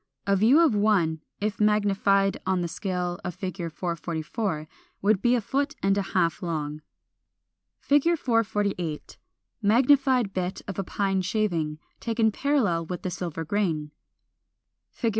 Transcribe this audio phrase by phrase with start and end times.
[0.25, 3.71] A view of one, if magnified on the scale of Fig.
[3.71, 4.67] 444,
[5.03, 6.81] would be a foot and a half long.
[7.83, 8.17] [Illustration: Fig.
[8.17, 9.17] 448.
[9.61, 13.91] Magnified bit of a pine shaving, taken parallel with the silver grain.
[14.89, 15.09] 449.